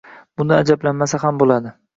[0.41, 1.79] Bundan ajablanmasa ham bo'ladi.